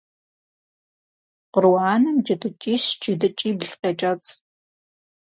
[1.53, 4.29] Къру анэм джэдыкӏищ-джэдыкӏибл къекӏэцӏ.